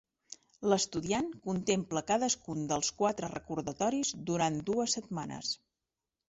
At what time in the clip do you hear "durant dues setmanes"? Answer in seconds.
4.31-5.55